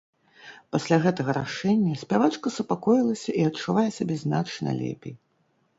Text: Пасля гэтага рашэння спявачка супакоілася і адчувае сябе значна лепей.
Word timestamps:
Пасля 0.75 0.97
гэтага 1.03 1.35
рашэння 1.39 1.99
спявачка 2.05 2.53
супакоілася 2.57 3.31
і 3.43 3.47
адчувае 3.53 3.89
сябе 4.01 4.15
значна 4.25 4.69
лепей. 4.85 5.15